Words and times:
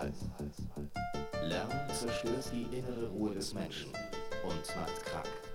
und. 0.00 0.14
Lärm 1.44 1.68
zerstört 1.92 2.50
die 2.52 2.76
innere 2.76 3.08
Ruhe 3.08 3.34
des 3.34 3.54
Menschen 3.54 3.90
und 4.42 4.76
macht 4.76 5.04
krank. 5.04 5.49